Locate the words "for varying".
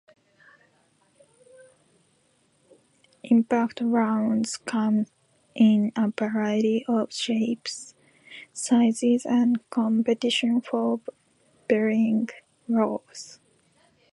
10.65-12.27